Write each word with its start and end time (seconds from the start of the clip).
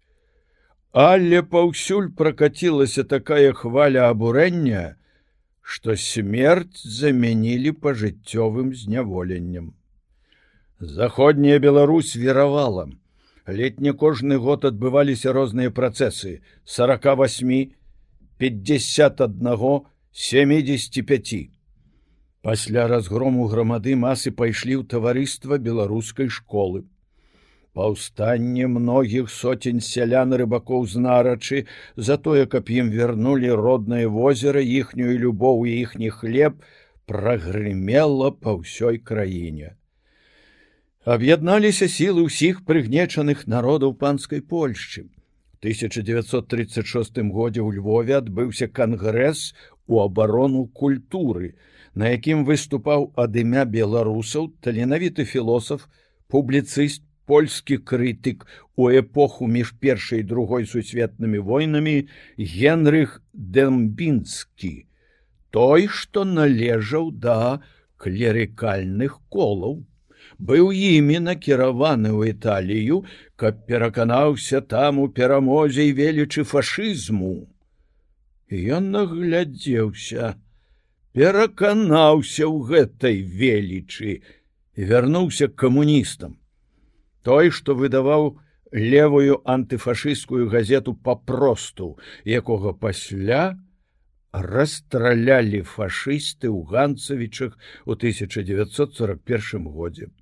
Але 0.93 1.43
паўсюль 1.43 2.09
пракацілася 2.17 3.05
такая 3.05 3.53
хваля 3.53 4.09
абурэння, 4.09 4.97
што 5.61 5.97
смерць 5.97 6.81
замянілі 6.81 7.73
пажыццёвым 7.85 8.73
зняволеннем. 8.75 9.75
Заходняя 10.81 11.59
Беларусь 11.59 12.15
веравала. 12.15 12.89
Летне 13.47 13.93
кожны 13.93 14.39
год 14.39 14.65
адбываліся 14.65 15.33
розныя 15.33 15.71
працэсы 15.71 16.41
48, 16.65 17.73
51, 18.39 19.87
75. 20.13 21.58
Пасля 22.43 22.87
разгрому 22.87 23.49
грамады 23.51 23.97
масы 23.99 24.31
пайшлі 24.31 24.79
ў 24.79 24.87
таварыства 24.93 25.59
беларускай 25.59 26.29
школы. 26.31 26.85
Паўстанне 27.75 28.69
многіх 28.71 29.31
соцень 29.31 29.83
сялян 29.83 30.35
рыбакоў 30.35 30.87
з 30.87 31.03
нарачы 31.03 31.59
за 31.97 32.17
тое, 32.17 32.47
каб 32.47 32.71
ім 32.71 32.91
вярнулі 32.95 33.51
роднае 33.59 34.07
возера 34.07 34.63
іхнюю 34.63 35.19
любоў 35.25 35.67
і 35.67 35.75
іхні 35.83 36.11
хлеб 36.15 36.63
прагрымела 37.11 38.31
па 38.31 38.55
ўсёй 38.55 39.03
краіне. 39.03 39.75
Аб'ядналіся 41.05 41.89
сілы 41.91 42.27
ўсіх 42.29 42.63
прыгнечаных 42.69 43.47
народаў 43.51 43.95
панскай 43.99 44.43
Польшчы. 44.43 45.09
1936 45.59 47.19
годзе 47.35 47.67
ў 47.67 47.83
Львове 47.83 48.15
адбыўся 48.23 48.71
кангрэс 48.71 49.55
у 49.91 49.99
абарону 50.05 50.67
культуры, 50.71 51.57
на 51.95 52.11
якім 52.15 52.45
выступаў 52.49 53.13
ад 53.17 53.37
імя 53.37 53.65
беларусаў 53.65 54.51
таленавіты 54.65 55.25
філосаф, 55.25 55.89
публіцыст 56.29 57.05
польскі 57.29 57.79
крытык 57.79 58.45
у 58.77 58.89
эпоху 58.91 59.47
між 59.47 59.73
першай 59.81 60.23
другой 60.23 60.67
сусветнымі 60.67 61.39
войнамі 61.39 61.97
генрых 62.37 63.21
дэмбінскі 63.33 64.89
той 65.51 65.89
што 65.99 66.25
належаў 66.25 67.11
да 67.27 67.61
клерыкальных 67.97 69.21
колаў. 69.29 69.85
Быў 70.39 70.71
імі 70.71 71.19
накіраваны 71.27 72.11
ў 72.15 72.35
італію 72.35 73.03
каб 73.41 73.65
пераканаўся 73.67 74.61
там 74.61 75.01
у 75.05 75.09
перамозе 75.09 75.89
і 75.89 75.95
велічы 75.99 76.45
фашызму. 76.45 77.49
Ён 78.51 78.93
наглядзеўся 78.95 80.37
пераканаўся 81.19 82.47
ў 82.47 82.57
гэтай 82.71 83.17
велічы 83.27 84.11
і 84.79 84.83
вярнуўся 84.87 85.49
камуністам. 85.51 86.37
Той 87.27 87.51
што 87.51 87.75
выдаваў 87.75 88.39
левую 88.71 89.41
антыфашысцкую 89.43 90.47
газету 90.53 90.95
папросту 90.95 91.89
якога 92.23 92.71
пасля 92.71 93.59
расстралялі 94.31 95.65
фашысты 95.67 96.53
ў 96.55 96.63
ганцавічах 96.71 97.59
у 97.83 97.99
1941 97.99 99.67
годзе. 99.75 100.15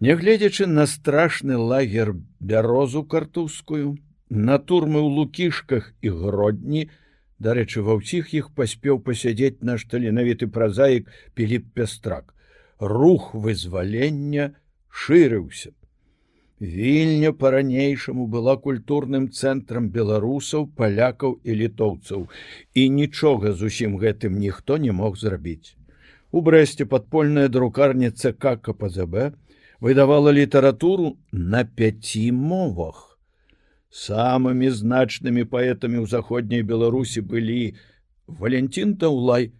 Нягледзячы 0.00 0.64
на 0.64 0.88
страшны 0.88 1.60
лагер 1.60 2.14
бярозу 2.40 3.04
картускую 3.04 4.00
на 4.30 4.56
турмы 4.56 5.04
ў 5.04 5.08
лукішках 5.20 5.92
і 6.00 6.16
гродні 6.16 6.88
дарэчы 7.40 7.82
ва 7.86 7.96
ўсіх 8.00 8.34
іх 8.34 8.52
паспеў 8.56 9.00
пасядзець 9.06 9.64
наш 9.64 9.88
таленавіты 9.88 10.46
празаік 10.46 11.08
піліп 11.34 11.72
пястрак 11.74 12.34
рух 12.80 13.34
вызвалення 13.34 14.54
шырыўся. 14.88 15.72
Вільня 16.60 17.32
па-ранейшаму 17.32 18.26
была 18.26 18.56
культурным 18.56 19.30
цэнтрам 19.32 19.88
беларусаў, 19.88 20.66
палякаў 20.76 21.40
і 21.44 21.54
літоўцаў, 21.56 22.28
і 22.74 22.88
нічога 22.88 23.52
з 23.52 23.70
усім 23.72 23.96
гэтым 23.96 24.36
ніхто 24.38 24.76
не 24.76 24.92
мог 24.92 25.16
зрабіць. 25.16 25.76
У 26.32 26.40
брэсце 26.44 26.84
падпольная 26.84 27.48
друкарня 27.48 28.10
ЦК 28.10 28.60
КПЗБ 28.60 29.32
выдавала 29.80 30.32
літаратуру 30.32 31.16
на 31.32 31.64
пяці 31.64 32.32
мовах. 32.32 33.09
Самымі 33.90 34.70
значнымі 34.70 35.50
паэтамі 35.50 35.98
ў 35.98 36.06
заходняй 36.06 36.62
Беларусі 36.62 37.26
былі 37.26 37.74
Валентин 38.26 38.94
Таўлай 38.94 39.52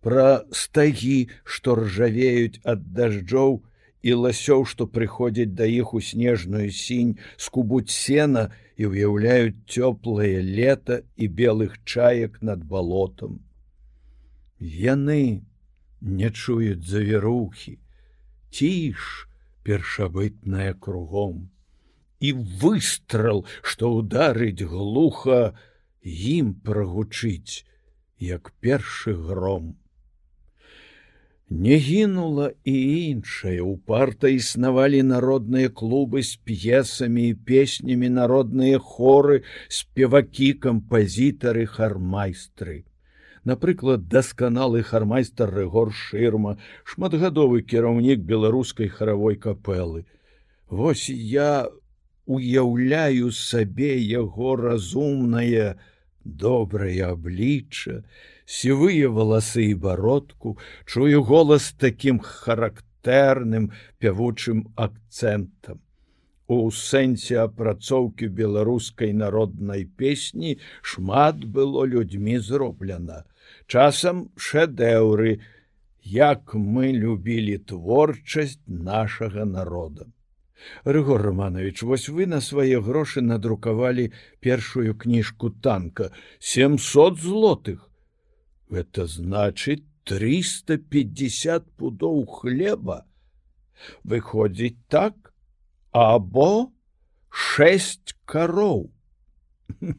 пра 0.00 0.46
стагі, 0.50 1.28
што 1.44 1.74
ржавеюць 1.82 2.64
ад 2.64 2.86
дажджоў 2.96 3.60
і 4.00 4.14
ласёў, 4.22 4.64
што 4.64 4.86
прыходзяць 4.86 5.52
да 5.58 5.68
іх 5.68 5.92
у 5.92 6.00
снежную 6.00 6.70
сінь, 6.70 7.18
скубуць 7.36 7.92
сена 7.92 8.46
і 8.80 8.88
ўяўляюць 8.94 9.68
цёплае 9.68 10.40
лета 10.40 11.02
і 11.16 11.28
белых 11.28 11.76
чаек 11.84 12.40
над 12.40 12.64
балотам. 12.64 13.44
Яны 14.60 15.44
не 16.06 16.30
чуюць 16.30 16.86
завірухі, 16.86 17.78
ціш 18.50 19.28
першабытная 19.66 20.74
кругом. 20.74 21.50
І 22.20 22.32
выстрал, 22.32 23.44
што 23.62 23.90
ударыць 24.00 24.62
глуха, 24.62 25.58
ім 26.02 26.54
прагучыць, 26.64 27.66
як 28.18 28.54
першы 28.60 29.12
гром. 29.12 29.74
Не 31.50 31.76
гінула 31.76 32.50
і 32.64 32.74
іншае 33.10 33.60
упарта 33.62 34.28
існавалі 34.28 35.02
народныя 35.02 35.68
клубы 35.70 36.22
з 36.22 36.40
п'есамі 36.42 37.28
і 37.28 37.34
песнямі 37.34 38.08
народныя 38.10 38.78
хоры, 38.82 39.42
спевакі, 39.68 40.54
кампазітары, 40.54 41.66
хармайстры. 41.66 42.82
Напрыклад, 43.46 44.08
дасканалы 44.08 44.82
хармайстар 44.82 45.52
рэгор 45.54 45.92
шырма, 45.94 46.56
шматгадовы 46.82 47.60
кіраўнік 47.62 48.24
беларускай 48.26 48.88
харавой 48.90 49.36
капелы. 49.36 50.02
Вось 50.68 51.06
я 51.08 51.70
уяўляю 52.26 53.30
сабе 53.30 53.92
яго 54.02 54.56
разумнае, 54.58 55.78
добрае 56.24 57.06
аблічча, 57.06 58.02
сівыя 58.50 59.12
валасы 59.14 59.68
і 59.70 59.78
бародку, 59.86 60.56
чую 60.82 61.22
голас 61.22 61.70
такім 61.70 62.18
характэрным 62.18 63.70
пявучым 64.02 64.66
акцэнтам. 64.74 65.78
У 66.50 66.58
сэнсе 66.74 67.38
апрацоўкі 67.46 68.26
беларускай 68.26 69.14
народнай 69.14 69.86
песні 69.86 70.58
шмат 70.82 71.46
было 71.46 71.86
людзьмі 71.86 72.42
зроблена. 72.42 73.22
Часам 73.66 74.30
шэдэўры, 74.36 75.40
як 76.02 76.54
мы 76.54 76.92
любілі 76.92 77.58
творчасць 77.58 78.60
нашага 78.66 79.44
народа. 79.44 80.06
Рыгор 80.84 81.22
Романович, 81.22 81.82
вось 81.82 82.08
вы 82.08 82.26
на 82.26 82.40
свае 82.40 82.80
грошы 82.80 83.20
надрукавалі 83.20 84.12
першую 84.40 84.94
кніжку 84.94 85.50
танка 85.50 86.12
700 86.38 87.18
злотых. 87.18 87.90
Это 88.70 89.06
значит 89.06 89.84
350 90.04 91.70
пудоў 91.76 92.26
хлеба. 92.26 93.04
Выходзіць 94.04 94.78
так, 94.88 95.34
або 95.92 96.72
шесть 97.28 98.16
кароў. 98.24 98.90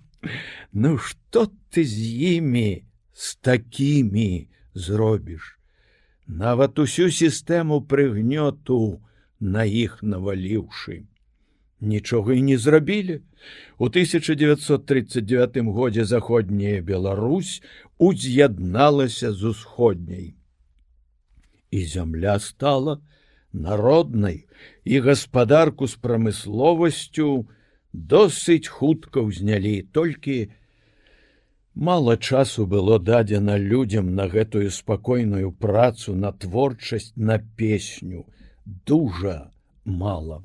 Ну 0.74 0.98
что 0.98 1.48
ты 1.72 1.86
з 1.86 2.04
імі 2.38 2.87
з 3.18 3.36
такімі 3.36 4.48
зробіш? 4.74 5.58
Нават 6.28 6.78
усю 6.80 7.10
сістэму 7.10 7.82
прыгнёту, 7.82 9.02
на 9.40 9.64
іх 9.66 10.04
наваліўшы. 10.04 11.06
Нічога 11.82 12.34
і 12.34 12.42
не 12.42 12.58
зрабілі. 12.58 13.22
У 13.78 13.86
1939 13.86 15.58
годзе 15.58 16.06
заходняя 16.06 16.82
Беларусь 16.82 17.62
уз'ядналася 17.98 19.34
з 19.34 19.44
усходняй. 19.44 20.34
І 21.72 21.86
зямля 21.86 22.40
стала 22.40 23.00
народнай 23.54 24.46
і 24.84 25.00
гаспадарку 25.00 25.88
з 25.88 25.96
прамысловасцю 25.98 27.46
досыць 27.94 28.68
хутка 28.68 29.22
ўзнялі, 29.22 29.86
толькі 29.94 30.50
мала 31.78 32.18
часу 32.18 32.66
было 32.66 32.98
дадзена 33.00 33.58
людзям 33.58 34.16
на 34.16 34.28
гэтую 34.28 34.72
спакойную 34.72 35.52
працу 35.52 36.16
на 36.16 36.32
творчасць 36.32 37.14
на 37.16 37.38
песню, 37.38 38.26
дужа 38.66 39.52
мало. 39.86 40.44